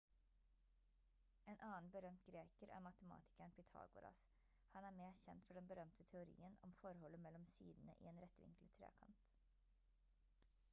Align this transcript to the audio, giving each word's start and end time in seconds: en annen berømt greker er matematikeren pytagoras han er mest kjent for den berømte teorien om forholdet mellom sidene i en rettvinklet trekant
en 1.51 1.59
annen 1.67 1.89
berømt 1.95 2.23
greker 2.29 2.71
er 2.77 2.83
matematikeren 2.85 3.53
pytagoras 3.59 4.25
han 4.77 4.89
er 4.89 4.97
mest 5.01 5.29
kjent 5.29 5.47
for 5.49 5.61
den 5.61 5.69
berømte 5.73 6.09
teorien 6.15 6.59
om 6.71 6.77
forholdet 6.81 7.23
mellom 7.29 7.49
sidene 7.55 7.99
i 8.07 8.13
en 8.15 8.25
rettvinklet 8.27 8.77
trekant 8.81 9.31